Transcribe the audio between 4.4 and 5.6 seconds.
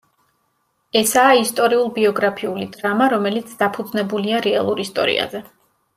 რეალურ ისტორიაზე.